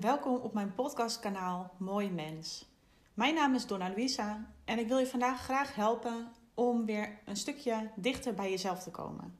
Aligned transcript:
welkom 0.00 0.36
op 0.36 0.52
mijn 0.52 0.74
podcastkanaal 0.74 1.74
Mooi 1.76 2.10
Mens. 2.10 2.68
Mijn 3.14 3.34
naam 3.34 3.54
is 3.54 3.66
Donna 3.66 3.88
Luisa 3.88 4.46
en 4.64 4.78
ik 4.78 4.88
wil 4.88 4.98
je 4.98 5.06
vandaag 5.06 5.42
graag 5.42 5.74
helpen 5.74 6.32
om 6.54 6.84
weer 6.86 7.18
een 7.24 7.36
stukje 7.36 7.90
dichter 7.96 8.34
bij 8.34 8.50
jezelf 8.50 8.82
te 8.82 8.90
komen. 8.90 9.38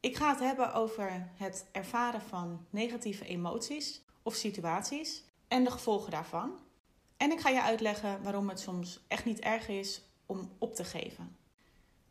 Ik 0.00 0.16
ga 0.16 0.28
het 0.30 0.38
hebben 0.38 0.74
over 0.74 1.30
het 1.36 1.66
ervaren 1.72 2.20
van 2.22 2.66
negatieve 2.70 3.24
emoties 3.24 4.04
of 4.22 4.34
situaties 4.34 5.24
en 5.48 5.64
de 5.64 5.70
gevolgen 5.70 6.10
daarvan. 6.10 6.52
En 7.16 7.30
ik 7.30 7.40
ga 7.40 7.48
je 7.48 7.62
uitleggen 7.62 8.22
waarom 8.22 8.48
het 8.48 8.60
soms 8.60 9.04
echt 9.08 9.24
niet 9.24 9.40
erg 9.40 9.68
is 9.68 10.02
om 10.26 10.50
op 10.58 10.74
te 10.74 10.84
geven. 10.84 11.36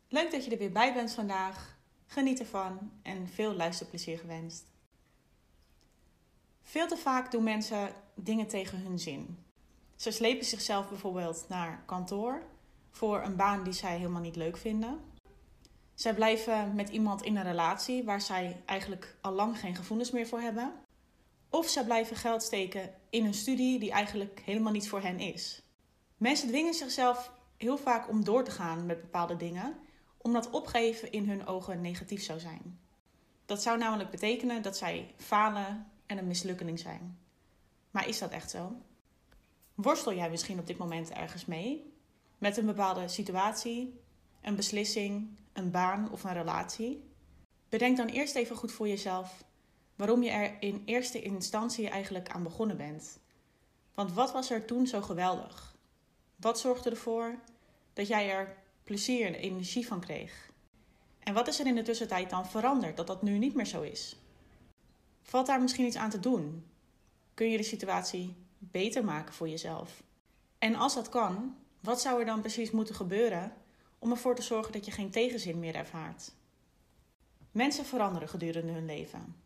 Leuk 0.08 0.30
dat 0.30 0.44
je 0.44 0.50
er 0.50 0.58
weer 0.58 0.72
bij 0.72 0.94
bent 0.94 1.12
vandaag. 1.12 1.76
Geniet 2.06 2.40
ervan 2.40 2.92
en 3.02 3.28
veel 3.28 3.54
luisterplezier 3.54 4.18
gewenst. 4.18 4.71
Veel 6.62 6.86
te 6.86 6.96
vaak 6.96 7.30
doen 7.30 7.42
mensen 7.42 7.92
dingen 8.14 8.46
tegen 8.46 8.78
hun 8.78 8.98
zin. 8.98 9.38
Ze 9.96 10.10
slepen 10.10 10.44
zichzelf 10.44 10.88
bijvoorbeeld 10.88 11.44
naar 11.48 11.82
kantoor 11.86 12.42
voor 12.90 13.22
een 13.22 13.36
baan 13.36 13.64
die 13.64 13.72
zij 13.72 13.96
helemaal 13.96 14.20
niet 14.20 14.36
leuk 14.36 14.56
vinden. 14.56 15.00
Zij 15.94 16.14
blijven 16.14 16.74
met 16.74 16.88
iemand 16.88 17.22
in 17.22 17.36
een 17.36 17.42
relatie 17.42 18.04
waar 18.04 18.20
zij 18.20 18.62
eigenlijk 18.66 19.16
al 19.20 19.32
lang 19.32 19.58
geen 19.58 19.76
gevoelens 19.76 20.10
meer 20.10 20.26
voor 20.26 20.40
hebben. 20.40 20.72
Of 21.50 21.68
zij 21.68 21.84
blijven 21.84 22.16
geld 22.16 22.42
steken 22.42 22.94
in 23.10 23.24
een 23.24 23.34
studie 23.34 23.78
die 23.78 23.90
eigenlijk 23.90 24.42
helemaal 24.44 24.72
niet 24.72 24.88
voor 24.88 25.00
hen 25.00 25.18
is. 25.18 25.62
Mensen 26.16 26.48
dwingen 26.48 26.74
zichzelf 26.74 27.32
heel 27.56 27.78
vaak 27.78 28.08
om 28.08 28.24
door 28.24 28.44
te 28.44 28.50
gaan 28.50 28.86
met 28.86 29.00
bepaalde 29.00 29.36
dingen, 29.36 29.76
omdat 30.18 30.50
opgeven 30.50 31.12
in 31.12 31.28
hun 31.28 31.46
ogen 31.46 31.80
negatief 31.80 32.22
zou 32.22 32.40
zijn. 32.40 32.80
Dat 33.46 33.62
zou 33.62 33.78
namelijk 33.78 34.10
betekenen 34.10 34.62
dat 34.62 34.76
zij 34.76 35.14
falen 35.16 35.86
en 36.12 36.18
een 36.18 36.26
mislukking 36.26 36.78
zijn. 36.78 37.18
Maar 37.90 38.08
is 38.08 38.18
dat 38.18 38.30
echt 38.30 38.50
zo? 38.50 38.72
Worstel 39.74 40.14
jij 40.14 40.30
misschien 40.30 40.58
op 40.58 40.66
dit 40.66 40.76
moment 40.76 41.10
ergens 41.10 41.44
mee? 41.44 41.92
Met 42.38 42.56
een 42.56 42.66
bepaalde 42.66 43.08
situatie, 43.08 44.00
een 44.42 44.56
beslissing, 44.56 45.28
een 45.52 45.70
baan 45.70 46.10
of 46.10 46.24
een 46.24 46.32
relatie? 46.32 47.10
Bedenk 47.68 47.96
dan 47.96 48.06
eerst 48.06 48.34
even 48.34 48.56
goed 48.56 48.72
voor 48.72 48.88
jezelf 48.88 49.44
waarom 49.96 50.22
je 50.22 50.30
er 50.30 50.56
in 50.60 50.82
eerste 50.84 51.22
instantie 51.22 51.88
eigenlijk 51.88 52.28
aan 52.28 52.42
begonnen 52.42 52.76
bent. 52.76 53.18
Want 53.94 54.12
wat 54.12 54.32
was 54.32 54.50
er 54.50 54.64
toen 54.64 54.86
zo 54.86 55.00
geweldig? 55.00 55.76
Wat 56.36 56.60
zorgde 56.60 56.90
ervoor 56.90 57.38
dat 57.92 58.06
jij 58.08 58.30
er 58.30 58.56
plezier 58.84 59.26
en 59.26 59.34
energie 59.34 59.86
van 59.86 60.00
kreeg? 60.00 60.50
En 61.18 61.34
wat 61.34 61.48
is 61.48 61.60
er 61.60 61.66
in 61.66 61.74
de 61.74 61.82
tussentijd 61.82 62.30
dan 62.30 62.46
veranderd 62.46 62.96
dat 62.96 63.06
dat 63.06 63.22
nu 63.22 63.38
niet 63.38 63.54
meer 63.54 63.66
zo 63.66 63.82
is? 63.82 64.16
Valt 65.22 65.46
daar 65.46 65.62
misschien 65.62 65.86
iets 65.86 65.96
aan 65.96 66.10
te 66.10 66.20
doen? 66.20 66.66
Kun 67.34 67.50
je 67.50 67.56
de 67.56 67.62
situatie 67.62 68.36
beter 68.58 69.04
maken 69.04 69.34
voor 69.34 69.48
jezelf? 69.48 70.02
En 70.58 70.74
als 70.74 70.94
dat 70.94 71.08
kan, 71.08 71.56
wat 71.80 72.00
zou 72.00 72.20
er 72.20 72.26
dan 72.26 72.40
precies 72.40 72.70
moeten 72.70 72.94
gebeuren 72.94 73.52
om 73.98 74.10
ervoor 74.10 74.34
te 74.34 74.42
zorgen 74.42 74.72
dat 74.72 74.84
je 74.84 74.90
geen 74.90 75.10
tegenzin 75.10 75.58
meer 75.58 75.74
ervaart? 75.74 76.32
Mensen 77.50 77.84
veranderen 77.84 78.28
gedurende 78.28 78.72
hun 78.72 78.86
leven. 78.86 79.36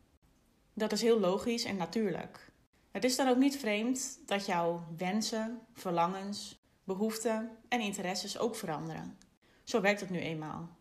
Dat 0.72 0.92
is 0.92 1.02
heel 1.02 1.20
logisch 1.20 1.64
en 1.64 1.76
natuurlijk. 1.76 2.50
Het 2.90 3.04
is 3.04 3.16
dan 3.16 3.28
ook 3.28 3.36
niet 3.36 3.56
vreemd 3.56 4.18
dat 4.26 4.46
jouw 4.46 4.84
wensen, 4.96 5.60
verlangens, 5.72 6.58
behoeften 6.84 7.50
en 7.68 7.80
interesses 7.80 8.38
ook 8.38 8.56
veranderen. 8.56 9.18
Zo 9.64 9.80
werkt 9.80 10.00
het 10.00 10.10
nu 10.10 10.18
eenmaal. 10.18 10.75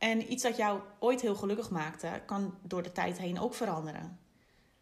En 0.00 0.32
iets 0.32 0.42
dat 0.42 0.56
jou 0.56 0.80
ooit 0.98 1.20
heel 1.20 1.34
gelukkig 1.34 1.70
maakte, 1.70 2.22
kan 2.26 2.58
door 2.62 2.82
de 2.82 2.92
tijd 2.92 3.18
heen 3.18 3.40
ook 3.40 3.54
veranderen. 3.54 4.18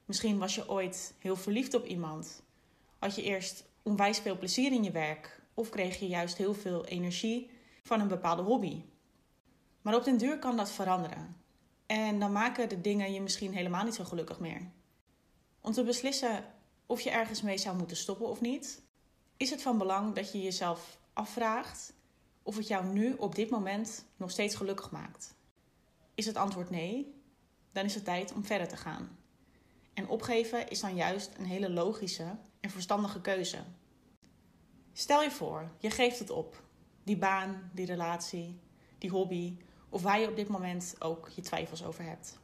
Misschien 0.05 0.39
was 0.39 0.55
je 0.55 0.69
ooit 0.69 1.15
heel 1.19 1.37
verliefd 1.37 1.75
op 1.75 1.85
iemand. 1.85 2.43
Had 2.99 3.15
je 3.15 3.23
eerst 3.23 3.65
onwijs 3.83 4.19
veel 4.19 4.39
plezier 4.39 4.73
in 4.73 4.85
je 4.85 4.91
werk 4.91 5.43
of 5.55 5.69
kreeg 5.69 5.99
je 5.99 6.07
juist 6.07 6.37
heel 6.37 6.55
veel 6.55 6.87
energie 6.87 7.51
van 7.83 8.01
een 8.01 8.09
bepaalde 8.09 8.43
hobby. 8.43 8.83
Maar 9.83 9.95
op 9.95 10.05
den 10.05 10.19
duur 10.19 10.39
kan 10.39 10.57
dat 10.57 10.71
veranderen. 10.71 11.37
En 11.87 12.21
dan 12.21 12.33
maken 12.33 12.69
de 12.69 12.81
dingen 12.81 13.13
je 13.13 13.21
misschien 13.21 13.55
helemaal 13.55 13.85
niet 13.85 13.95
zo 13.95 14.05
gelukkig 14.05 14.39
meer. 14.39 14.71
Om 15.61 15.73
te 15.73 15.85
beslissen 15.85 16.45
of 16.87 17.01
je 17.01 17.11
ergens 17.11 17.43
mee 17.43 17.59
zou 17.59 17.77
moeten 17.77 17.97
stoppen 17.97 18.29
of 18.29 18.41
niet, 18.41 18.83
is 19.37 19.51
het 19.51 19.63
van 19.63 19.79
belang 19.79 20.15
dat 20.15 20.33
je 20.33 20.43
jezelf 20.43 20.99
afvraagt 21.13 21.95
of 22.49 22.57
het 22.57 22.69
jou 22.69 22.87
nu 22.87 23.15
op 23.15 23.35
dit 23.35 23.51
moment 23.51 24.05
nog 24.17 24.31
steeds 24.31 24.55
gelukkig 24.55 24.91
maakt. 24.91 25.35
Is 26.15 26.27
het 26.27 26.37
antwoord 26.37 26.71
nee, 26.71 27.15
dan 27.73 27.85
is 27.85 27.95
het 27.95 28.05
tijd 28.05 28.33
om 28.33 28.45
verder 28.45 28.69
te 28.69 28.77
gaan. 28.77 29.19
En 29.95 30.09
opgeven 30.09 30.69
is 30.69 30.81
dan 30.81 30.95
juist 30.95 31.35
een 31.39 31.45
hele 31.45 31.71
logische 31.71 32.37
en 32.61 32.71
verstandige 32.71 33.21
keuze. 33.21 33.59
Stel 34.93 35.23
je 35.23 35.31
voor, 35.31 35.71
je 35.79 35.91
geeft 35.91 36.19
het 36.19 36.31
op. 36.31 36.63
Die 37.05 37.17
baan, 37.17 37.71
die 37.75 37.87
relatie, 37.87 38.61
die 38.99 39.11
hobby 39.11 39.57
of 39.89 40.03
waar 40.03 40.21
je 40.21 40.29
op 40.29 40.37
dit 40.37 40.49
moment 40.49 40.95
ook 40.99 41.29
je 41.29 41.43
twijfels 41.43 41.85
over 41.85 42.05
hebt. 42.05 42.39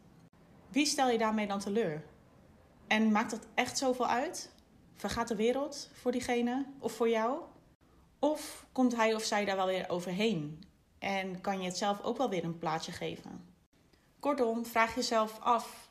Wie 0.68 0.86
stel 0.86 1.10
je 1.10 1.18
daarmee 1.18 1.46
dan 1.46 1.58
teleur? 1.58 2.04
En 2.86 3.12
maakt 3.12 3.30
dat 3.30 3.46
echt 3.54 3.78
zoveel 3.78 4.06
uit? 4.06 4.52
Vergaat 4.94 5.28
de 5.28 5.36
wereld 5.36 5.90
voor 5.92 6.12
diegene 6.12 6.66
of 6.78 6.92
voor 6.92 7.08
jou? 7.08 7.52
Of 8.24 8.66
komt 8.72 8.96
hij 8.96 9.14
of 9.14 9.22
zij 9.22 9.44
daar 9.44 9.56
wel 9.56 9.66
weer 9.66 9.88
overheen 9.88 10.64
en 10.98 11.40
kan 11.40 11.60
je 11.60 11.66
het 11.66 11.76
zelf 11.76 12.02
ook 12.02 12.16
wel 12.16 12.30
weer 12.30 12.44
een 12.44 12.58
plaatsje 12.58 12.92
geven? 12.92 13.44
Kortom, 14.20 14.66
vraag 14.66 14.94
jezelf 14.94 15.40
af 15.40 15.90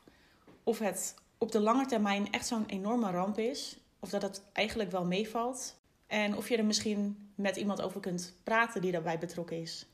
of 0.62 0.78
het 0.78 1.14
op 1.38 1.52
de 1.52 1.60
lange 1.60 1.86
termijn 1.86 2.32
echt 2.32 2.46
zo'n 2.46 2.66
enorme 2.66 3.10
ramp 3.10 3.38
is, 3.38 3.78
of 3.98 4.10
dat 4.10 4.22
het 4.22 4.42
eigenlijk 4.52 4.90
wel 4.90 5.04
meevalt 5.04 5.76
en 6.06 6.36
of 6.36 6.48
je 6.48 6.56
er 6.56 6.64
misschien 6.64 7.30
met 7.34 7.56
iemand 7.56 7.82
over 7.82 8.00
kunt 8.00 8.36
praten 8.42 8.80
die 8.80 8.92
daarbij 8.92 9.18
betrokken 9.18 9.60
is. 9.60 9.86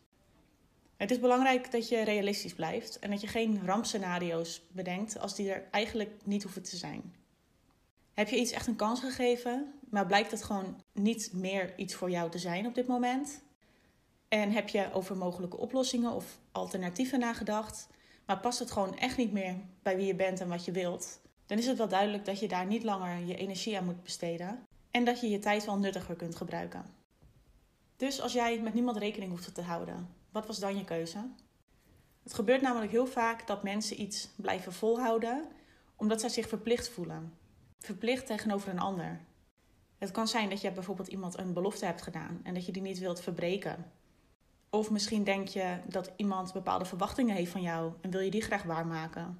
Het 0.96 1.10
is 1.10 1.20
belangrijk 1.20 1.70
dat 1.70 1.88
je 1.88 2.04
realistisch 2.04 2.54
blijft 2.54 2.98
en 2.98 3.10
dat 3.10 3.20
je 3.20 3.26
geen 3.26 3.66
rampscenario's 3.66 4.62
bedenkt 4.72 5.18
als 5.18 5.34
die 5.34 5.52
er 5.52 5.68
eigenlijk 5.70 6.10
niet 6.24 6.42
hoeven 6.42 6.62
te 6.62 6.76
zijn. 6.76 7.14
Heb 8.15 8.28
je 8.28 8.37
iets 8.37 8.53
echt 8.53 8.66
een 8.66 8.76
kans 8.76 9.00
gegeven, 9.00 9.72
maar 9.91 10.06
blijkt 10.06 10.31
het 10.31 10.43
gewoon 10.43 10.82
niet 10.93 11.32
meer 11.32 11.78
iets 11.78 11.94
voor 11.94 12.10
jou 12.10 12.31
te 12.31 12.38
zijn 12.38 12.66
op 12.66 12.75
dit 12.75 12.87
moment? 12.87 13.43
En 14.28 14.50
heb 14.50 14.69
je 14.69 14.93
over 14.93 15.16
mogelijke 15.16 15.56
oplossingen 15.56 16.12
of 16.12 16.38
alternatieven 16.53 17.19
nagedacht, 17.19 17.88
maar 18.26 18.41
past 18.41 18.59
het 18.59 18.70
gewoon 18.70 18.99
echt 18.99 19.16
niet 19.16 19.32
meer 19.32 19.56
bij 19.82 19.97
wie 19.97 20.06
je 20.06 20.15
bent 20.15 20.41
en 20.41 20.49
wat 20.49 20.65
je 20.65 20.72
wilt? 20.72 21.20
Dan 21.47 21.59
is 21.59 21.66
het 21.66 21.78
wel 21.78 21.88
duidelijk 21.88 22.25
dat 22.25 22.38
je 22.38 22.49
daar 22.49 22.66
niet 22.66 22.82
langer 22.82 23.26
je 23.26 23.37
energie 23.37 23.78
aan 23.78 23.84
moet 23.84 24.03
besteden 24.03 24.62
en 24.91 25.04
dat 25.04 25.20
je 25.20 25.28
je 25.28 25.38
tijd 25.38 25.65
wel 25.65 25.78
nuttiger 25.78 26.16
kunt 26.16 26.37
gebruiken. 26.37 26.84
Dus 27.97 28.20
als 28.20 28.32
jij 28.32 28.60
met 28.60 28.75
niemand 28.75 28.97
rekening 28.97 29.31
hoeft 29.31 29.54
te 29.54 29.62
houden, 29.62 30.09
wat 30.32 30.47
was 30.47 30.59
dan 30.59 30.76
je 30.76 30.84
keuze? 30.84 31.28
Het 32.22 32.34
gebeurt 32.34 32.62
namelijk 32.62 32.91
heel 32.91 33.06
vaak 33.06 33.47
dat 33.47 33.62
mensen 33.62 34.00
iets 34.00 34.28
blijven 34.37 34.72
volhouden 34.72 35.44
omdat 35.97 36.20
zij 36.20 36.28
zich 36.28 36.49
verplicht 36.49 36.88
voelen 36.88 37.38
verplicht 37.80 38.26
tegenover 38.26 38.68
een 38.68 38.78
ander. 38.78 39.20
Het 39.98 40.10
kan 40.10 40.28
zijn 40.28 40.48
dat 40.48 40.60
je 40.60 40.72
bijvoorbeeld 40.72 41.08
iemand 41.08 41.38
een 41.38 41.52
belofte 41.52 41.84
hebt 41.84 42.02
gedaan 42.02 42.41
en 42.42 42.54
dat 42.54 42.66
je 42.66 42.72
die 42.72 42.82
niet 42.82 42.98
wilt 42.98 43.20
verbreken. 43.20 43.92
Of 44.70 44.91
misschien 44.91 45.24
denk 45.24 45.48
je 45.48 45.78
dat 45.86 46.10
iemand 46.16 46.52
bepaalde 46.52 46.84
verwachtingen 46.84 47.36
heeft 47.36 47.50
van 47.50 47.62
jou 47.62 47.92
en 48.00 48.10
wil 48.10 48.20
je 48.20 48.30
die 48.30 48.42
graag 48.42 48.62
waarmaken. 48.62 49.38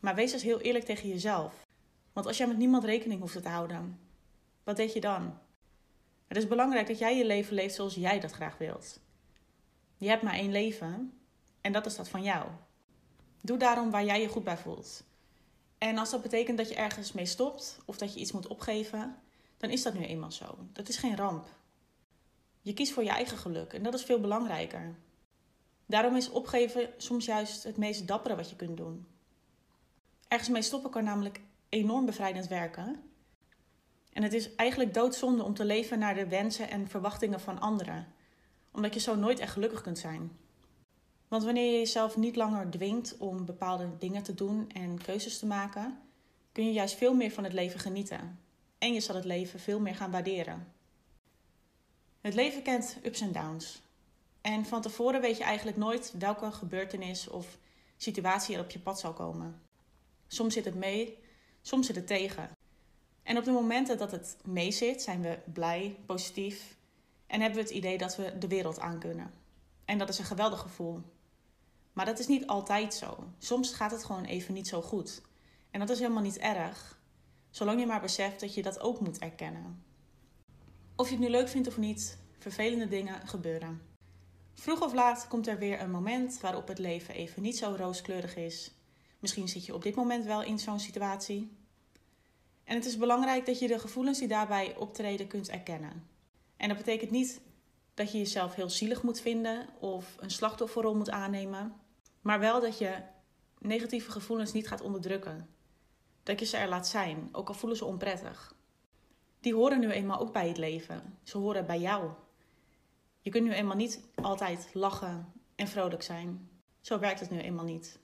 Maar 0.00 0.14
wees 0.14 0.32
dus 0.32 0.42
heel 0.42 0.60
eerlijk 0.60 0.84
tegen 0.84 1.08
jezelf. 1.08 1.66
Want 2.12 2.26
als 2.26 2.36
jij 2.36 2.46
met 2.46 2.58
niemand 2.58 2.84
rekening 2.84 3.20
hoeft 3.20 3.42
te 3.42 3.48
houden, 3.48 3.98
wat 4.64 4.76
deed 4.76 4.92
je 4.92 5.00
dan? 5.00 5.38
Het 6.28 6.36
is 6.36 6.48
belangrijk 6.48 6.86
dat 6.86 6.98
jij 6.98 7.16
je 7.16 7.26
leven 7.26 7.54
leeft 7.54 7.74
zoals 7.74 7.94
jij 7.94 8.20
dat 8.20 8.32
graag 8.32 8.58
wilt. 8.58 9.00
Je 9.96 10.08
hebt 10.08 10.22
maar 10.22 10.34
één 10.34 10.52
leven 10.52 11.20
en 11.60 11.72
dat 11.72 11.86
is 11.86 11.96
dat 11.96 12.08
van 12.08 12.22
jou. 12.22 12.46
Doe 13.40 13.56
daarom 13.56 13.90
waar 13.90 14.04
jij 14.04 14.20
je 14.20 14.28
goed 14.28 14.44
bij 14.44 14.56
voelt. 14.56 15.04
En 15.80 15.98
als 15.98 16.10
dat 16.10 16.22
betekent 16.22 16.58
dat 16.58 16.68
je 16.68 16.74
ergens 16.74 17.12
mee 17.12 17.26
stopt 17.26 17.78
of 17.84 17.96
dat 17.96 18.14
je 18.14 18.20
iets 18.20 18.32
moet 18.32 18.46
opgeven, 18.46 19.16
dan 19.56 19.70
is 19.70 19.82
dat 19.82 19.94
nu 19.94 20.04
eenmaal 20.04 20.32
zo. 20.32 20.58
Dat 20.72 20.88
is 20.88 20.96
geen 20.96 21.16
ramp. 21.16 21.46
Je 22.60 22.74
kiest 22.74 22.92
voor 22.92 23.02
je 23.02 23.10
eigen 23.10 23.38
geluk 23.38 23.72
en 23.72 23.82
dat 23.82 23.94
is 23.94 24.02
veel 24.02 24.20
belangrijker. 24.20 24.94
Daarom 25.86 26.16
is 26.16 26.30
opgeven 26.30 26.88
soms 26.96 27.24
juist 27.24 27.62
het 27.62 27.76
meest 27.76 28.06
dappere 28.06 28.36
wat 28.36 28.50
je 28.50 28.56
kunt 28.56 28.76
doen. 28.76 29.06
Ergens 30.28 30.48
mee 30.48 30.62
stoppen 30.62 30.90
kan 30.90 31.04
namelijk 31.04 31.40
enorm 31.68 32.06
bevrijdend 32.06 32.46
werken. 32.46 33.02
En 34.12 34.22
het 34.22 34.32
is 34.32 34.54
eigenlijk 34.54 34.94
doodzonde 34.94 35.42
om 35.42 35.54
te 35.54 35.64
leven 35.64 35.98
naar 35.98 36.14
de 36.14 36.28
wensen 36.28 36.70
en 36.70 36.88
verwachtingen 36.88 37.40
van 37.40 37.60
anderen, 37.60 38.06
omdat 38.72 38.94
je 38.94 39.00
zo 39.00 39.14
nooit 39.14 39.38
echt 39.38 39.52
gelukkig 39.52 39.80
kunt 39.80 39.98
zijn. 39.98 40.38
Want 41.30 41.44
wanneer 41.44 41.72
je 41.72 41.78
jezelf 41.78 42.16
niet 42.16 42.36
langer 42.36 42.70
dwingt 42.70 43.16
om 43.18 43.44
bepaalde 43.44 43.88
dingen 43.98 44.22
te 44.22 44.34
doen 44.34 44.70
en 44.70 45.02
keuzes 45.02 45.38
te 45.38 45.46
maken, 45.46 45.98
kun 46.52 46.64
je 46.64 46.72
juist 46.72 46.94
veel 46.94 47.14
meer 47.14 47.30
van 47.30 47.44
het 47.44 47.52
leven 47.52 47.80
genieten. 47.80 48.38
En 48.78 48.92
je 48.92 49.00
zal 49.00 49.14
het 49.14 49.24
leven 49.24 49.60
veel 49.60 49.80
meer 49.80 49.94
gaan 49.94 50.10
waarderen. 50.10 50.72
Het 52.20 52.34
leven 52.34 52.62
kent 52.62 52.98
ups 53.02 53.20
en 53.20 53.32
downs. 53.32 53.82
En 54.40 54.64
van 54.66 54.82
tevoren 54.82 55.20
weet 55.20 55.36
je 55.36 55.44
eigenlijk 55.44 55.76
nooit 55.76 56.14
welke 56.18 56.52
gebeurtenis 56.52 57.28
of 57.28 57.58
situatie 57.96 58.54
er 58.54 58.62
op 58.62 58.70
je 58.70 58.78
pad 58.78 59.00
zal 59.00 59.12
komen. 59.12 59.62
Soms 60.26 60.54
zit 60.54 60.64
het 60.64 60.74
mee, 60.74 61.18
soms 61.62 61.86
zit 61.86 61.96
het 61.96 62.06
tegen. 62.06 62.50
En 63.22 63.38
op 63.38 63.44
de 63.44 63.50
momenten 63.50 63.98
dat 63.98 64.10
het 64.10 64.36
mee 64.44 64.70
zit, 64.70 65.02
zijn 65.02 65.22
we 65.22 65.38
blij, 65.52 65.96
positief 66.06 66.76
en 67.26 67.40
hebben 67.40 67.58
we 67.58 67.64
het 67.64 67.76
idee 67.76 67.98
dat 67.98 68.16
we 68.16 68.38
de 68.38 68.48
wereld 68.48 68.80
aan 68.80 68.98
kunnen. 68.98 69.30
En 69.84 69.98
dat 69.98 70.08
is 70.08 70.18
een 70.18 70.24
geweldig 70.24 70.60
gevoel. 70.60 71.02
Maar 71.92 72.04
dat 72.04 72.18
is 72.18 72.26
niet 72.26 72.46
altijd 72.46 72.94
zo. 72.94 73.24
Soms 73.38 73.72
gaat 73.72 73.90
het 73.90 74.04
gewoon 74.04 74.24
even 74.24 74.54
niet 74.54 74.68
zo 74.68 74.82
goed. 74.82 75.22
En 75.70 75.80
dat 75.80 75.90
is 75.90 75.98
helemaal 75.98 76.22
niet 76.22 76.38
erg, 76.38 77.00
zolang 77.50 77.80
je 77.80 77.86
maar 77.86 78.00
beseft 78.00 78.40
dat 78.40 78.54
je 78.54 78.62
dat 78.62 78.80
ook 78.80 79.00
moet 79.00 79.18
erkennen. 79.18 79.84
Of 80.96 81.06
je 81.08 81.14
het 81.14 81.24
nu 81.24 81.30
leuk 81.30 81.48
vindt 81.48 81.68
of 81.68 81.78
niet, 81.78 82.18
vervelende 82.38 82.88
dingen 82.88 83.28
gebeuren. 83.28 83.82
Vroeg 84.54 84.80
of 84.80 84.92
laat 84.92 85.28
komt 85.28 85.46
er 85.46 85.58
weer 85.58 85.80
een 85.80 85.90
moment 85.90 86.40
waarop 86.40 86.68
het 86.68 86.78
leven 86.78 87.14
even 87.14 87.42
niet 87.42 87.58
zo 87.58 87.74
rooskleurig 87.78 88.36
is. 88.36 88.72
Misschien 89.18 89.48
zit 89.48 89.66
je 89.66 89.74
op 89.74 89.82
dit 89.82 89.94
moment 89.94 90.24
wel 90.24 90.42
in 90.42 90.58
zo'n 90.58 90.80
situatie. 90.80 91.56
En 92.64 92.74
het 92.74 92.84
is 92.84 92.96
belangrijk 92.96 93.46
dat 93.46 93.58
je 93.58 93.68
de 93.68 93.78
gevoelens 93.78 94.18
die 94.18 94.28
daarbij 94.28 94.76
optreden 94.76 95.26
kunt 95.26 95.48
erkennen. 95.48 96.08
En 96.56 96.68
dat 96.68 96.76
betekent 96.76 97.10
niet 97.10 97.40
dat 97.94 98.12
je 98.12 98.18
jezelf 98.18 98.54
heel 98.54 98.70
zielig 98.70 99.02
moet 99.02 99.20
vinden 99.20 99.68
of 99.78 100.16
een 100.18 100.30
slachtofferrol 100.30 100.94
moet 100.94 101.10
aannemen, 101.10 101.79
maar 102.20 102.40
wel 102.40 102.60
dat 102.60 102.78
je 102.78 103.02
negatieve 103.58 104.10
gevoelens 104.10 104.52
niet 104.52 104.68
gaat 104.68 104.80
onderdrukken. 104.80 105.48
Dat 106.22 106.38
je 106.38 106.46
ze 106.46 106.56
er 106.56 106.68
laat 106.68 106.88
zijn, 106.88 107.28
ook 107.32 107.48
al 107.48 107.54
voelen 107.54 107.78
ze 107.78 107.84
onprettig. 107.84 108.54
Die 109.40 109.54
horen 109.54 109.80
nu 109.80 109.90
eenmaal 109.90 110.20
ook 110.20 110.32
bij 110.32 110.48
het 110.48 110.58
leven. 110.58 111.18
Ze 111.22 111.38
horen 111.38 111.66
bij 111.66 111.80
jou. 111.80 112.10
Je 113.20 113.30
kunt 113.30 113.44
nu 113.44 113.52
eenmaal 113.52 113.76
niet 113.76 114.04
altijd 114.14 114.68
lachen 114.72 115.32
en 115.54 115.68
vrolijk 115.68 116.02
zijn. 116.02 116.48
Zo 116.80 116.98
werkt 116.98 117.20
het 117.20 117.30
nu 117.30 117.38
eenmaal 117.38 117.64
niet. 117.64 117.98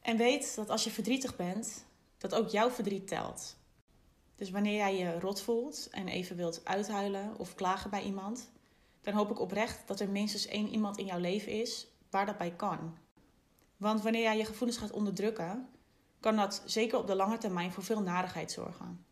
En 0.00 0.16
weet 0.16 0.54
dat 0.54 0.70
als 0.70 0.84
je 0.84 0.90
verdrietig 0.90 1.36
bent, 1.36 1.86
dat 2.18 2.34
ook 2.34 2.48
jouw 2.48 2.70
verdriet 2.70 3.08
telt. 3.08 3.56
Dus 4.36 4.50
wanneer 4.50 4.76
jij 4.76 4.96
je 4.96 5.20
rot 5.20 5.40
voelt 5.40 5.88
en 5.90 6.08
even 6.08 6.36
wilt 6.36 6.60
uithuilen 6.64 7.38
of 7.38 7.54
klagen 7.54 7.90
bij 7.90 8.02
iemand, 8.02 8.50
dan 9.00 9.14
hoop 9.14 9.30
ik 9.30 9.40
oprecht 9.40 9.86
dat 9.86 10.00
er 10.00 10.08
minstens 10.08 10.46
één 10.46 10.68
iemand 10.68 10.98
in 10.98 11.04
jouw 11.04 11.18
leven 11.18 11.52
is 11.52 11.86
waar 12.10 12.26
dat 12.26 12.38
bij 12.38 12.50
kan. 12.50 12.96
Want 13.76 14.02
wanneer 14.02 14.22
jij 14.22 14.36
je 14.36 14.44
gevoelens 14.44 14.78
gaat 14.78 14.90
onderdrukken, 14.90 15.68
kan 16.20 16.36
dat 16.36 16.62
zeker 16.64 16.98
op 16.98 17.06
de 17.06 17.14
lange 17.14 17.38
termijn 17.38 17.72
voor 17.72 17.84
veel 17.84 18.02
narigheid 18.02 18.52
zorgen. 18.52 19.04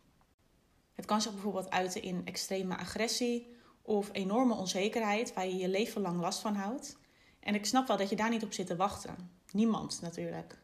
Het 0.95 1.05
kan 1.05 1.21
zich 1.21 1.33
bijvoorbeeld 1.33 1.71
uiten 1.71 2.03
in 2.03 2.23
extreme 2.25 2.77
agressie 2.77 3.55
of 3.83 4.09
enorme 4.13 4.55
onzekerheid 4.55 5.35
waar 5.35 5.47
je 5.47 5.57
je 5.57 5.69
leven 5.69 6.01
lang 6.01 6.21
last 6.21 6.41
van 6.41 6.55
houdt. 6.55 6.97
En 7.41 7.55
ik 7.55 7.67
snap 7.67 7.87
wel 7.87 7.97
dat 7.97 8.09
je 8.09 8.17
daar 8.17 8.31
niet 8.31 8.45
op 8.45 8.53
zit 8.53 8.67
te 8.67 8.77
wachten. 8.77 9.31
Niemand 9.53 10.01
natuurlijk. 10.01 10.59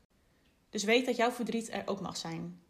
Dus 0.70 0.84
weet 0.84 1.06
dat 1.06 1.16
jouw 1.16 1.30
verdriet 1.30 1.72
er 1.72 1.82
ook 1.86 2.00
mag 2.00 2.16
zijn. 2.16 2.60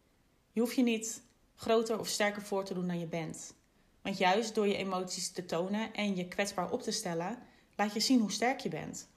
Je 0.53 0.61
hoeft 0.61 0.77
je 0.77 0.83
niet 0.83 1.23
groter 1.55 1.99
of 1.99 2.09
sterker 2.09 2.43
voor 2.43 2.65
te 2.65 2.75
doen 2.75 2.87
dan 2.87 2.99
je 2.99 3.07
bent. 3.07 3.55
Want 4.03 4.19
juist 4.19 4.55
door 4.55 4.67
je 4.67 4.77
emoties 4.77 5.33
te 5.33 5.45
tonen 5.45 5.95
en 5.95 6.17
je 6.17 6.29
kwetsbaar 6.29 6.71
op 6.71 6.83
te 6.83 6.91
stellen, 6.91 7.39
laat 7.77 7.95
je 7.95 8.01
zien 8.01 8.21
hoe 8.21 8.33
sterk 8.33 8.61
je 8.61 8.69
bent. 8.69 9.10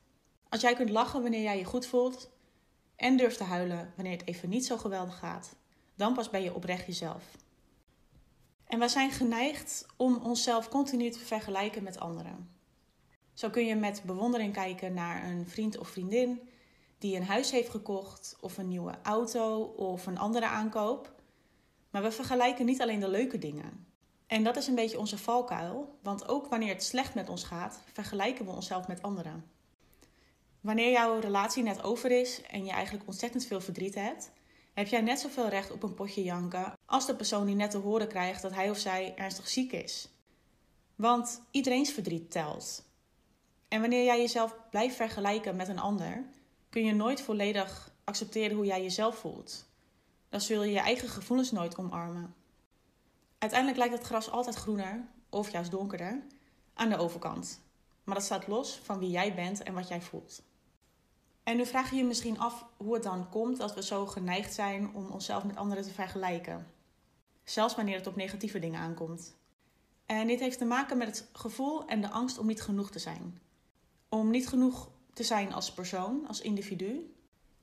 Als 0.54 0.62
jij 0.62 0.74
kunt 0.74 0.90
lachen 0.90 1.22
wanneer 1.22 1.42
jij 1.42 1.58
je 1.58 1.64
goed 1.64 1.86
voelt 1.86 2.30
en 2.96 3.18
durft 3.18 3.38
te 3.38 3.44
huilen 3.44 3.94
wanneer 3.96 4.18
het 4.18 4.28
even 4.28 4.50
niet 4.50 4.66
zo 4.66 4.78
geweldig 4.78 5.18
gaat, 5.18 5.56
dan 5.96 6.14
pas 6.14 6.30
ben 6.30 6.42
je 6.42 6.56
oprecht 6.56 6.86
jezelf. 6.86 7.24
En 8.68 8.80
wij 8.80 8.88
zijn 8.88 9.12
geneigd 9.12 9.86
om 9.98 10.16
onszelf 10.16 10.70
continu 10.70 11.10
te 11.10 11.20
vergelijken 11.20 11.84
met 11.84 12.00
anderen. 12.00 12.50
Zo 13.34 13.50
kun 13.50 13.66
je 13.66 13.76
met 13.76 14.04
bewondering 14.06 14.54
kijken 14.54 14.94
naar 14.94 15.26
een 15.26 15.48
vriend 15.48 15.78
of 15.78 15.88
vriendin 15.88 16.50
die 16.98 17.16
een 17.16 17.26
huis 17.26 17.52
heeft 17.52 17.70
gekocht, 17.70 18.38
of 18.40 18.58
een 18.58 18.68
nieuwe 18.68 18.96
auto 19.04 19.62
of 19.64 20.06
een 20.06 20.18
andere 20.18 20.48
aankoop. 20.48 21.14
Maar 21.90 22.04
we 22.04 22.12
vergelijken 22.12 22.66
niet 22.66 22.82
alleen 22.82 23.00
de 23.00 23.10
leuke 23.10 23.38
dingen. 23.38 23.88
En 24.28 24.44
dat 24.44 24.58
is 24.58 24.68
een 24.68 24.76
beetje 24.76 25.00
onze 25.00 25.18
valkuil, 25.18 26.00
want 26.02 26.28
ook 26.28 26.48
wanneer 26.48 26.74
het 26.74 26.84
slecht 26.84 27.14
met 27.14 27.30
ons 27.30 27.44
gaat, 27.44 27.82
vergelijken 27.94 28.46
we 28.46 28.52
onszelf 28.52 28.88
met 28.88 29.02
anderen. 29.02 29.53
Wanneer 30.64 30.92
jouw 30.92 31.20
relatie 31.20 31.64
net 31.64 31.84
over 31.84 32.12
is 32.12 32.42
en 32.42 32.66
je 32.66 32.72
eigenlijk 32.72 33.08
ontzettend 33.08 33.46
veel 33.46 33.62
verdriet 33.62 33.96
hebt, 33.96 34.32
heb 34.74 34.88
jij 34.88 35.02
net 35.02 35.20
zoveel 35.20 35.48
recht 35.48 35.72
op 35.72 35.84
een 35.84 35.94
potje 35.94 36.24
janken 36.24 36.78
als 36.86 37.06
de 37.06 37.16
persoon 37.16 37.46
die 37.46 37.56
net 37.56 37.72
te 37.72 37.78
horen 37.78 38.08
krijgt 38.08 38.42
dat 38.42 38.54
hij 38.54 38.70
of 38.70 38.78
zij 38.78 39.14
ernstig 39.16 39.48
ziek 39.48 39.72
is. 39.72 40.10
Want 40.96 41.42
iedereen's 41.52 41.92
verdriet 41.92 42.32
telt. 42.32 42.86
En 43.68 43.82
wanneer 43.82 44.04
jij 44.04 44.20
jezelf 44.20 44.56
blijft 44.70 44.96
vergelijken 44.96 45.56
met 45.56 45.68
een 45.68 45.80
ander, 45.80 46.26
kun 46.70 46.86
je 46.86 46.94
nooit 46.94 47.22
volledig 47.22 47.92
accepteren 48.04 48.56
hoe 48.56 48.66
jij 48.66 48.82
jezelf 48.82 49.18
voelt. 49.18 49.70
Dan 50.30 50.42
zul 50.42 50.64
je 50.64 50.72
je 50.72 50.80
eigen 50.80 51.10
gevoelens 51.10 51.52
nooit 51.52 51.78
omarmen. 51.78 52.36
Uiteindelijk 53.38 53.80
lijkt 53.80 53.98
het 53.98 54.06
gras 54.06 54.30
altijd 54.30 54.56
groener, 54.56 55.08
of 55.30 55.52
juist 55.52 55.72
donkerder, 55.72 56.24
aan 56.74 56.90
de 56.90 56.98
overkant. 56.98 57.62
Maar 58.04 58.16
dat 58.16 58.24
staat 58.24 58.48
los 58.48 58.80
van 58.84 59.00
wie 59.00 59.10
jij 59.10 59.36
bent 59.36 59.64
en 59.64 59.74
wat 59.74 59.88
jij 59.88 60.02
voelt. 60.02 60.44
En 61.44 61.58
nu 61.58 61.66
vraag 61.66 61.90
je 61.90 61.96
je 61.96 62.04
misschien 62.04 62.40
af 62.40 62.66
hoe 62.78 62.94
het 62.94 63.04
dan 63.04 63.30
komt 63.30 63.58
dat 63.58 63.76
we 63.76 63.84
zo 63.84 64.06
geneigd 64.06 64.54
zijn 64.54 64.94
om 64.94 65.10
onszelf 65.10 65.44
met 65.44 65.56
anderen 65.56 65.84
te 65.84 65.94
vergelijken. 65.94 66.68
Zelfs 67.44 67.76
wanneer 67.76 67.98
het 67.98 68.08
op 68.08 68.16
negatieve 68.16 68.60
dingen 68.60 68.80
aankomt. 68.80 69.36
En 70.06 70.28
dit 70.28 70.40
heeft 70.40 70.58
te 70.58 70.66
maken 70.66 70.98
met 70.98 71.08
het 71.08 71.30
gevoel 71.34 71.86
en 71.86 72.02
de 72.02 72.10
angst 72.10 72.38
om 72.38 72.48
niet 72.48 72.62
genoeg 72.62 72.92
te 72.92 73.00
zijn. 73.00 73.42
Om 74.10 74.30
niet 74.30 74.48
genoeg 74.48 74.90
te 75.14 75.24
zijn 75.24 75.54
als 75.54 75.74
persoon, 75.74 76.28
als 76.28 76.42
individu. 76.42 77.14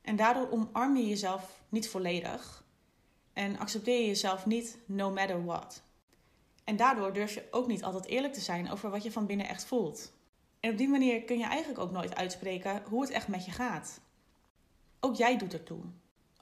En 0.02 0.16
daardoor 0.16 0.50
omarm 0.50 0.96
je 0.96 1.08
jezelf 1.08 1.62
niet 1.68 1.88
volledig. 1.88 2.64
En 3.32 3.58
accepteer 3.58 4.00
je 4.00 4.06
jezelf 4.06 4.46
niet 4.46 4.78
no 4.86 5.10
matter 5.10 5.44
what. 5.44 5.82
En 6.64 6.76
daardoor 6.76 7.12
durf 7.12 7.34
je 7.34 7.48
ook 7.50 7.66
niet 7.66 7.84
altijd 7.84 8.06
eerlijk 8.06 8.32
te 8.32 8.40
zijn 8.40 8.70
over 8.70 8.90
wat 8.90 9.02
je 9.02 9.12
van 9.12 9.26
binnen 9.26 9.48
echt 9.48 9.64
voelt. 9.64 10.12
En 10.60 10.70
op 10.70 10.78
die 10.78 10.88
manier 10.88 11.22
kun 11.24 11.38
je 11.38 11.44
eigenlijk 11.44 11.80
ook 11.80 11.90
nooit 11.90 12.14
uitspreken 12.14 12.82
hoe 12.88 13.00
het 13.00 13.10
echt 13.10 13.28
met 13.28 13.44
je 13.44 13.50
gaat. 13.50 14.00
Ook 15.00 15.14
jij 15.14 15.38
doet 15.38 15.52
ertoe. 15.52 15.82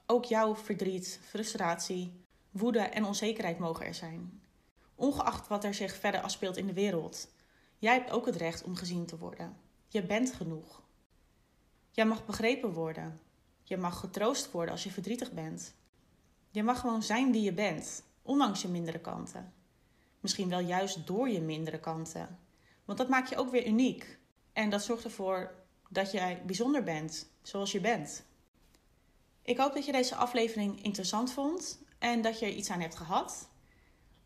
Ook 0.05 0.25
jouw 0.25 0.55
verdriet, 0.55 1.19
frustratie, 1.23 2.25
woede 2.51 2.79
en 2.79 3.05
onzekerheid 3.05 3.59
mogen 3.59 3.85
er 3.85 3.93
zijn. 3.93 4.41
Ongeacht 4.95 5.47
wat 5.47 5.63
er 5.63 5.73
zich 5.73 5.95
verder 5.95 6.21
afspeelt 6.21 6.57
in 6.57 6.67
de 6.67 6.73
wereld. 6.73 7.31
Jij 7.77 7.93
hebt 7.93 8.11
ook 8.11 8.25
het 8.25 8.35
recht 8.35 8.63
om 8.63 8.75
gezien 8.75 9.05
te 9.05 9.17
worden. 9.17 9.57
Je 9.87 10.03
bent 10.03 10.33
genoeg. 10.33 10.81
Jij 11.91 12.05
mag 12.05 12.25
begrepen 12.25 12.73
worden. 12.73 13.19
Je 13.63 13.77
mag 13.77 13.99
getroost 13.99 14.51
worden 14.51 14.71
als 14.71 14.83
je 14.83 14.91
verdrietig 14.91 15.31
bent. 15.31 15.75
Je 16.49 16.63
mag 16.63 16.79
gewoon 16.79 17.03
zijn 17.03 17.31
wie 17.31 17.41
je 17.41 17.53
bent, 17.53 18.03
ondanks 18.21 18.61
je 18.61 18.67
mindere 18.67 18.99
kanten. 18.99 19.53
Misschien 20.19 20.49
wel 20.49 20.59
juist 20.59 21.07
door 21.07 21.29
je 21.29 21.41
mindere 21.41 21.79
kanten. 21.79 22.39
Want 22.89 23.01
dat 23.01 23.09
maakt 23.09 23.29
je 23.29 23.35
ook 23.35 23.51
weer 23.51 23.67
uniek. 23.67 24.17
En 24.53 24.69
dat 24.69 24.83
zorgt 24.83 25.03
ervoor 25.03 25.51
dat 25.89 26.11
jij 26.11 26.41
bijzonder 26.45 26.83
bent, 26.83 27.29
zoals 27.41 27.71
je 27.71 27.79
bent. 27.79 28.25
Ik 29.41 29.57
hoop 29.57 29.73
dat 29.73 29.85
je 29.85 29.91
deze 29.91 30.15
aflevering 30.15 30.83
interessant 30.83 31.31
vond 31.31 31.83
en 31.99 32.21
dat 32.21 32.39
je 32.39 32.45
er 32.45 32.51
iets 32.51 32.69
aan 32.69 32.81
hebt 32.81 32.95
gehad. 32.95 33.49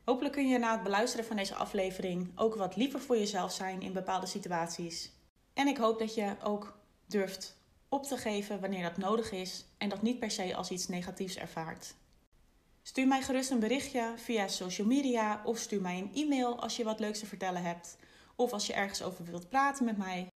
Hopelijk 0.03 0.33
kun 0.33 0.47
je 0.47 0.57
na 0.57 0.71
het 0.71 0.83
beluisteren 0.83 1.25
van 1.25 1.35
deze 1.35 1.55
aflevering 1.55 2.31
ook 2.35 2.55
wat 2.55 2.75
liever 2.75 2.99
voor 2.99 3.17
jezelf 3.17 3.51
zijn 3.51 3.81
in 3.81 3.93
bepaalde 3.93 4.27
situaties. 4.27 5.11
En 5.53 5.67
ik 5.67 5.77
hoop 5.77 5.99
dat 5.99 6.15
je 6.15 6.35
ook 6.43 6.77
durft 7.05 7.57
op 7.89 8.03
te 8.03 8.17
geven 8.17 8.59
wanneer 8.59 8.83
dat 8.83 8.97
nodig 8.97 9.31
is 9.31 9.65
en 9.77 9.89
dat 9.89 10.01
niet 10.01 10.19
per 10.19 10.31
se 10.31 10.55
als 10.55 10.69
iets 10.69 10.87
negatiefs 10.87 11.37
ervaart. 11.37 11.95
Stuur 12.81 13.07
mij 13.07 13.21
gerust 13.21 13.51
een 13.51 13.59
berichtje 13.59 14.13
via 14.15 14.47
social 14.47 14.87
media 14.87 15.41
of 15.45 15.57
stuur 15.57 15.81
mij 15.81 15.97
een 15.97 16.11
e-mail 16.13 16.59
als 16.59 16.75
je 16.75 16.83
wat 16.83 16.99
leuks 16.99 17.19
te 17.19 17.25
vertellen 17.25 17.63
hebt 17.63 17.97
of 18.35 18.53
als 18.53 18.67
je 18.67 18.73
ergens 18.73 19.01
over 19.01 19.25
wilt 19.25 19.49
praten 19.49 19.85
met 19.85 19.97
mij. 19.97 20.31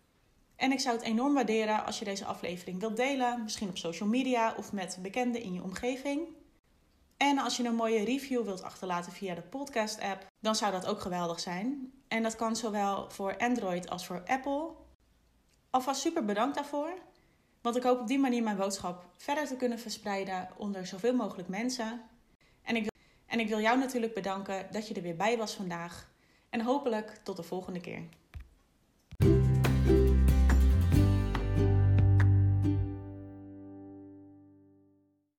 En 0.56 0.72
ik 0.72 0.80
zou 0.80 0.96
het 0.96 1.06
enorm 1.06 1.34
waarderen 1.34 1.86
als 1.86 2.00
je 2.00 2.06
deze 2.06 2.26
aflevering 2.26 2.80
wilt 2.80 2.98
delen, 2.98 3.44
misschien 3.44 3.70
op 3.70 3.78
social 3.78 4.10
media 4.10 4.54
of 4.58 4.74
met 4.74 4.98
bekenden 5.02 5.42
in 5.42 5.54
je 5.54 5.64
omgeving. 5.64 6.28
En 7.18 7.38
als 7.38 7.58
je 7.58 7.64
een 7.64 7.76
mooie 7.76 8.04
review 8.04 8.44
wilt 8.44 8.64
achterlaten 8.64 9.12
via 9.12 9.36
de 9.36 9.42
podcast-app, 9.42 10.26
dan 10.40 10.56
zou 10.56 10.72
dat 10.72 10.86
ook 10.86 11.02
geweldig 11.02 11.40
zijn. 11.40 11.92
En 12.08 12.24
dat 12.24 12.36
kan 12.36 12.56
zowel 12.56 13.10
voor 13.10 13.38
Android 13.38 13.90
als 13.90 14.06
voor 14.06 14.24
Apple. 14.26 14.72
Alvast 15.70 16.02
super 16.02 16.26
bedankt 16.26 16.56
daarvoor. 16.56 16.94
Want 17.62 17.76
ik 17.76 17.84
hoop 17.84 18.00
op 18.00 18.08
die 18.08 18.20
manier 18.20 18.44
mijn 18.44 18.58
boodschap 18.58 19.06
verder 19.16 19.48
te 19.48 19.56
kunnen 19.56 19.80
verspreiden 19.80 20.50
onder 20.58 20.86
zoveel 20.86 21.14
mogelijk 21.14 21.48
mensen. 21.48 22.02
En 22.62 22.76
ik, 22.76 22.82
wil, 22.82 22.92
en 23.26 23.40
ik 23.40 23.48
wil 23.48 23.60
jou 23.60 23.78
natuurlijk 23.80 24.14
bedanken 24.14 24.68
dat 24.72 24.88
je 24.88 24.94
er 24.94 25.02
weer 25.02 25.16
bij 25.16 25.38
was 25.38 25.54
vandaag. 25.54 26.10
En 26.50 26.62
hopelijk 26.62 27.20
tot 27.24 27.36
de 27.36 27.44
volgende 27.44 27.80
keer. 27.80 28.02